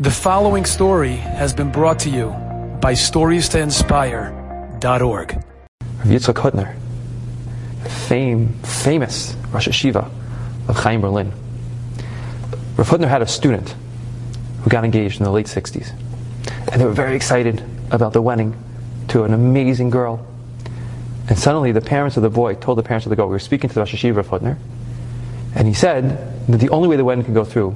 The 0.00 0.12
following 0.12 0.64
story 0.64 1.16
has 1.16 1.52
been 1.52 1.72
brought 1.72 1.98
to 2.00 2.08
you 2.08 2.28
by 2.80 2.92
StoriesToInspire.org. 2.92 5.32
Rav 5.32 6.06
Yitzchak 6.06 6.34
Hutner, 6.34 6.76
fame, 8.06 8.52
famous 8.62 9.34
Rosh 9.50 9.66
Yeshiva 9.66 10.08
of 10.68 10.76
Chaim 10.76 11.00
Berlin. 11.00 11.32
Rav 12.76 12.88
Hutner 12.88 13.08
had 13.08 13.22
a 13.22 13.26
student 13.26 13.74
who 14.62 14.70
got 14.70 14.84
engaged 14.84 15.18
in 15.18 15.24
the 15.24 15.32
late 15.32 15.46
60s. 15.46 15.90
And 16.70 16.80
they 16.80 16.84
were 16.84 16.92
very 16.92 17.16
excited 17.16 17.60
about 17.90 18.12
the 18.12 18.22
wedding 18.22 18.54
to 19.08 19.24
an 19.24 19.34
amazing 19.34 19.90
girl. 19.90 20.24
And 21.28 21.36
suddenly 21.36 21.72
the 21.72 21.80
parents 21.80 22.16
of 22.16 22.22
the 22.22 22.30
boy 22.30 22.54
told 22.54 22.78
the 22.78 22.84
parents 22.84 23.04
of 23.04 23.10
the 23.10 23.16
girl, 23.16 23.26
we 23.26 23.32
were 23.32 23.40
speaking 23.40 23.68
to 23.68 23.74
the 23.74 23.80
Rosh 23.80 23.96
Yeshiva 23.96 24.18
of 24.18 24.28
Hutner, 24.28 24.58
and 25.56 25.66
he 25.66 25.74
said 25.74 26.46
that 26.46 26.58
the 26.58 26.68
only 26.68 26.86
way 26.86 26.94
the 26.94 27.04
wedding 27.04 27.24
can 27.24 27.34
go 27.34 27.44
through 27.44 27.74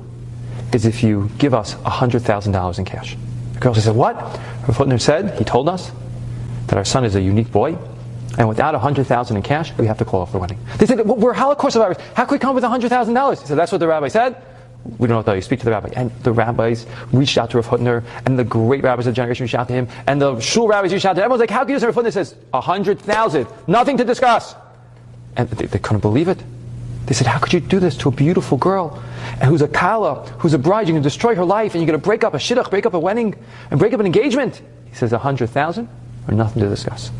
is 0.74 0.86
if 0.86 1.02
you 1.02 1.30
give 1.38 1.54
us 1.54 1.74
$100,000 1.74 2.78
in 2.78 2.84
cash. 2.84 3.16
The 3.54 3.60
girl 3.60 3.74
said, 3.74 3.94
What? 3.94 4.16
Hutner 4.66 5.00
said, 5.00 5.38
he 5.38 5.44
told 5.44 5.68
us 5.68 5.90
that 6.68 6.76
our 6.76 6.84
son 6.84 7.04
is 7.04 7.14
a 7.14 7.20
unique 7.20 7.50
boy, 7.50 7.76
and 8.38 8.48
without 8.48 8.72
100000 8.74 9.36
in 9.36 9.42
cash, 9.42 9.72
we 9.76 9.86
have 9.86 9.98
to 9.98 10.04
call 10.04 10.22
off 10.22 10.32
the 10.32 10.38
wedding. 10.38 10.58
They 10.78 10.86
said, 10.86 11.06
We're 11.06 11.34
Holocaust 11.34 11.74
survivors. 11.74 11.98
How 12.14 12.24
can 12.24 12.34
we 12.34 12.38
come 12.38 12.54
with 12.54 12.64
$100,000? 12.64 13.40
He 13.40 13.46
said, 13.46 13.58
That's 13.58 13.72
what 13.72 13.78
the 13.78 13.88
rabbi 13.88 14.08
said. 14.08 14.42
We 14.98 15.06
don't 15.06 15.16
know 15.16 15.22
that 15.22 15.36
is. 15.36 15.44
Speak 15.44 15.60
to 15.60 15.64
the 15.64 15.70
rabbi. 15.70 15.90
And 15.94 16.10
the 16.22 16.32
rabbis 16.32 16.86
reached 17.12 17.38
out 17.38 17.50
to 17.50 17.58
Rav 17.58 17.66
Hutner, 17.66 18.02
and 18.26 18.38
the 18.38 18.44
great 18.44 18.82
rabbis 18.82 19.06
of 19.06 19.12
the 19.12 19.16
generation 19.16 19.44
reached 19.44 19.54
out 19.54 19.68
to 19.68 19.74
him, 19.74 19.86
and 20.06 20.20
the 20.20 20.40
shul 20.40 20.66
rabbis 20.66 20.92
reached 20.92 21.04
out 21.04 21.14
to 21.14 21.20
him. 21.20 21.24
Everyone's 21.24 21.40
like, 21.40 21.50
How 21.50 21.64
can 21.64 21.74
you 21.74 21.78
say 21.78 21.86
Rav 21.86 21.94
Hutner 21.94 22.12
says, 22.12 22.34
100000 22.50 23.46
Nothing 23.66 23.96
to 23.98 24.04
discuss. 24.04 24.54
And 25.36 25.48
they, 25.50 25.66
they 25.66 25.78
couldn't 25.78 26.00
believe 26.00 26.28
it. 26.28 26.42
They 27.06 27.14
said, 27.14 27.26
How 27.26 27.38
could 27.38 27.52
you 27.52 27.60
do 27.60 27.80
this 27.80 27.96
to 27.98 28.08
a 28.08 28.12
beautiful 28.12 28.58
girl? 28.58 29.02
And 29.32 29.42
who's 29.42 29.62
a 29.62 29.68
kala, 29.68 30.26
who's 30.38 30.54
a 30.54 30.58
bride, 30.58 30.88
you 30.88 30.94
can 30.94 31.02
destroy 31.02 31.34
her 31.34 31.44
life, 31.44 31.74
and 31.74 31.82
you're 31.82 31.86
going 31.86 32.00
to 32.00 32.04
break 32.04 32.24
up 32.24 32.34
a 32.34 32.38
shidduch, 32.38 32.70
break 32.70 32.86
up 32.86 32.94
a 32.94 32.98
wedding, 32.98 33.34
and 33.70 33.78
break 33.78 33.92
up 33.92 34.00
an 34.00 34.06
engagement. 34.06 34.62
He 34.86 34.94
says, 34.94 35.12
A 35.12 35.18
hundred 35.18 35.50
thousand 35.50 35.88
or 36.28 36.34
nothing 36.34 36.62
to 36.62 36.68
discuss. 36.68 37.10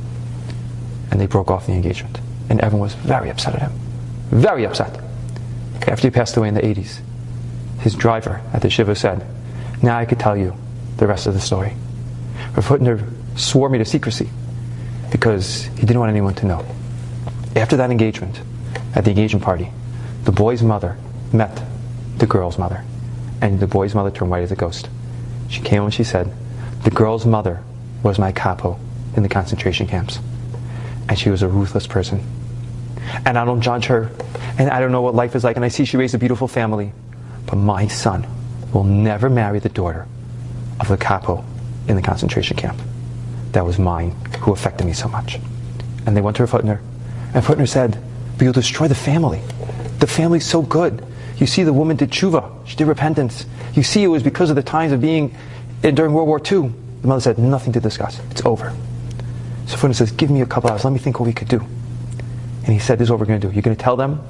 And 1.11 1.21
they 1.21 1.27
broke 1.27 1.51
off 1.51 1.67
the 1.67 1.73
engagement. 1.73 2.19
And 2.49 2.61
everyone 2.61 2.83
was 2.83 2.95
very 2.95 3.31
upset 3.31 3.55
at 3.55 3.63
him. 3.63 3.73
Very 4.31 4.67
upset. 4.67 5.03
After 5.87 6.07
he 6.07 6.11
passed 6.11 6.37
away 6.37 6.49
in 6.49 6.55
the 6.55 6.61
80s, 6.61 7.01
his 7.81 7.95
driver 7.95 8.41
at 8.53 8.63
the 8.63 8.71
Shiva 8.71 8.95
said, 8.95 9.27
Now 9.83 9.99
I 9.99 10.05
could 10.05 10.21
tell 10.21 10.37
you 10.37 10.55
the 10.99 11.07
rest 11.07 11.27
of 11.27 11.35
the 11.35 11.41
story. 11.41 11.75
Rav 12.55 12.67
Hutner 12.67 13.11
swore 13.37 13.69
me 13.69 13.79
to 13.79 13.85
secrecy 13.85 14.31
because 15.11 15.65
he 15.65 15.81
didn't 15.81 15.99
want 15.99 16.11
anyone 16.11 16.35
to 16.37 16.47
know. 16.47 16.65
After 17.57 17.77
that 17.79 17.91
engagement, 17.91 18.41
at 18.95 19.05
the 19.05 19.11
engagement 19.11 19.45
party, 19.45 19.71
the 20.25 20.33
boy's 20.33 20.63
mother 20.63 20.97
met 21.33 21.63
the 22.19 22.27
girl's 22.27 22.59
mother. 22.59 22.85
And 23.41 23.59
the 23.59 23.67
boy's 23.67 23.95
mother 23.95 24.11
turned 24.11 24.31
white 24.31 24.43
as 24.43 24.53
a 24.53 24.57
ghost. 24.57 24.89
She 25.49 25.61
came 25.61 25.83
and 25.83 25.93
she 25.93 26.05
said, 26.05 26.33
The 26.85 26.91
girl's 26.91 27.27
mother 27.27 27.63
was 28.03 28.19
my 28.19 28.33
capo 28.33 28.79
in 29.17 29.23
the 29.23 29.29
concentration 29.29 29.87
camps. 29.87 30.19
And 31.09 31.19
she 31.19 31.31
was 31.31 31.43
a 31.43 31.49
ruthless 31.49 31.87
person. 31.87 32.25
And 33.27 33.37
I 33.37 33.45
don't 33.45 33.61
judge 33.61 33.87
her. 33.87 34.11
And 34.59 34.71
I 34.71 34.81
don't 34.81 34.93
know 34.93 35.03
what 35.03 35.15
life 35.15 35.35
is 35.35 35.45
like. 35.45 35.57
And 35.57 35.65
I 35.65 35.69
see 35.69 35.85
she 35.85 35.97
raised 35.97 36.15
a 36.15 36.19
beautiful 36.19 36.49
family. 36.49 36.93
But 37.47 37.57
my 37.57 37.89
son 37.89 38.27
will 38.73 38.85
never 38.85 39.29
marry 39.29 39.59
the 39.59 39.69
daughter 39.69 40.07
of 40.81 40.89
the 40.89 40.97
capo 40.97 41.45
in 41.89 41.97
the 41.97 42.03
concentration 42.03 42.57
camp. 42.57 42.81
That 43.53 43.67
was 43.67 43.79
mine, 43.79 44.13
who 44.41 44.53
affected 44.53 44.87
me 44.87 44.93
so 44.93 45.09
much. 45.09 45.39
And 46.07 46.17
they 46.17 46.21
went 46.21 46.37
to 46.37 46.47
her 46.47 46.59
Hutner. 46.59 46.81
And 47.35 47.45
Hutner 47.45 47.69
said, 47.69 48.03
But 48.37 48.45
you'll 48.45 48.53
destroy 48.53 48.89
the 48.89 48.95
family. 48.95 49.41
The 49.99 50.07
family's 50.07 50.47
so 50.47 50.63
good. 50.63 51.05
You 51.37 51.47
see, 51.47 51.63
the 51.63 51.73
woman 51.73 51.97
did 51.97 52.11
tshuva. 52.11 52.67
She 52.67 52.77
did 52.77 52.87
repentance. 52.87 53.47
You 53.75 53.83
see, 53.83 54.03
it 54.03 54.09
was 54.09 54.23
because 54.23 54.51
of 54.51 54.57
the 54.57 54.63
times 54.63 54.93
of 54.93 55.01
being 55.01 55.37
eh, 55.83 55.91
during 55.91 56.13
World 56.13 56.29
War 56.29 56.39
II. 56.39 56.73
The 57.03 57.09
mother 57.09 57.21
said, 57.21 57.39
nothing 57.39 57.73
to 57.73 57.81
discuss. 57.81 58.21
It's 58.31 58.45
over. 58.45 58.73
So 59.67 59.77
Hutner 59.77 59.95
says, 59.95 60.13
give 60.13 60.31
me 60.31 60.41
a 60.41 60.47
couple 60.47 60.71
hours. 60.71 60.85
Let 60.85 60.93
me 60.93 60.99
think 60.99 61.19
what 61.19 61.27
we 61.27 61.33
could 61.33 61.49
do. 61.49 61.61
And 62.65 62.73
he 62.73 62.79
said, 62.79 62.99
this 62.99 63.07
is 63.07 63.11
what 63.11 63.19
we're 63.19 63.27
going 63.27 63.41
to 63.41 63.49
do. 63.49 63.53
You're 63.53 63.63
going 63.63 63.77
to 63.77 63.83
tell 63.83 63.97
them 63.97 64.21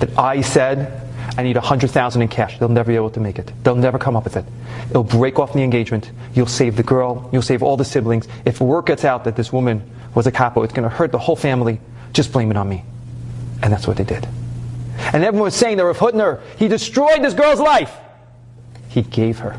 that 0.00 0.18
I 0.18 0.40
said 0.40 1.06
I 1.36 1.42
need 1.42 1.56
a 1.56 1.60
hundred 1.60 1.90
thousand 1.90 2.22
in 2.22 2.28
cash. 2.28 2.58
They'll 2.58 2.68
never 2.68 2.90
be 2.90 2.96
able 2.96 3.10
to 3.10 3.20
make 3.20 3.38
it. 3.38 3.52
They'll 3.62 3.74
never 3.74 3.98
come 3.98 4.16
up 4.16 4.24
with 4.24 4.36
it. 4.36 4.44
It'll 4.90 5.04
break 5.04 5.38
off 5.38 5.52
the 5.52 5.62
engagement. 5.62 6.10
You'll 6.34 6.46
save 6.46 6.76
the 6.76 6.82
girl. 6.82 7.28
You'll 7.32 7.42
save 7.42 7.62
all 7.62 7.76
the 7.76 7.84
siblings. 7.84 8.26
If 8.44 8.60
word 8.60 8.86
gets 8.86 9.04
out 9.04 9.24
that 9.24 9.36
this 9.36 9.52
woman 9.52 9.82
was 10.14 10.26
a 10.26 10.32
capo, 10.32 10.62
it's 10.62 10.72
going 10.72 10.88
to 10.88 10.94
hurt 10.94 11.12
the 11.12 11.18
whole 11.18 11.36
family. 11.36 11.80
Just 12.12 12.32
blame 12.32 12.50
it 12.50 12.56
on 12.56 12.68
me. 12.68 12.84
And 13.62 13.72
that's 13.72 13.86
what 13.86 13.96
they 13.96 14.04
did. 14.04 14.26
And 15.12 15.24
everyone 15.24 15.46
was 15.46 15.54
saying 15.54 15.76
that 15.76 15.84
Rav 15.84 15.98
Hutner, 15.98 16.40
he 16.58 16.68
destroyed 16.68 17.22
this 17.22 17.34
girl's 17.34 17.60
life. 17.60 17.94
He 18.88 19.02
gave 19.02 19.38
her 19.38 19.58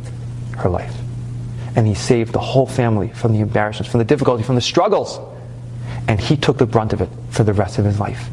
her 0.57 0.69
life. 0.69 0.95
And 1.75 1.85
he 1.85 1.93
saved 1.93 2.33
the 2.33 2.39
whole 2.39 2.65
family 2.65 3.09
from 3.09 3.33
the 3.33 3.39
embarrassments, 3.39 3.91
from 3.91 3.99
the 3.99 4.05
difficulty, 4.05 4.43
from 4.43 4.55
the 4.55 4.61
struggles. 4.61 5.19
And 6.07 6.19
he 6.19 6.35
took 6.35 6.57
the 6.57 6.65
brunt 6.65 6.93
of 6.93 7.01
it 7.01 7.09
for 7.29 7.43
the 7.43 7.53
rest 7.53 7.77
of 7.77 7.85
his 7.85 7.99
life 7.99 8.29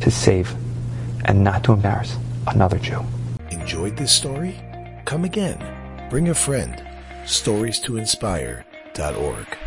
to 0.00 0.10
save 0.10 0.54
and 1.24 1.44
not 1.44 1.64
to 1.64 1.72
embarrass 1.72 2.16
another 2.46 2.78
Jew. 2.78 3.04
Enjoyed 3.50 3.96
this 3.96 4.12
story? 4.12 4.58
Come 5.04 5.24
again. 5.24 5.62
Bring 6.08 6.28
a 6.28 6.34
friend. 6.34 6.82
Stories 7.26 7.78
to 7.80 7.98
inspire.org. 7.98 9.58